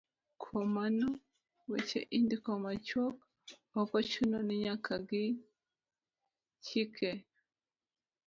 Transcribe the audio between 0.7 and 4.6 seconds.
mano, weche indiko machuok, ok ochuno ni